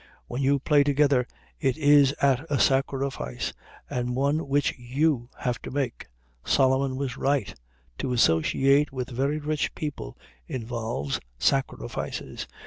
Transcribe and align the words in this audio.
When 0.25 0.41
you 0.41 0.57
play 0.57 0.83
together 0.83 1.27
it 1.59 1.77
is 1.77 2.11
at 2.19 2.43
a 2.49 2.59
sacrifice, 2.59 3.53
and 3.87 4.15
one 4.15 4.47
which 4.47 4.73
you 4.79 5.29
have 5.37 5.61
to 5.61 5.69
make. 5.69 6.07
Solomon 6.43 6.95
was 6.97 7.17
right. 7.17 7.53
To 7.99 8.11
associate 8.11 8.91
with 8.91 9.11
very 9.11 9.37
rich 9.37 9.75
people 9.75 10.17
involves 10.47 11.19
sacrifices. 11.37 12.47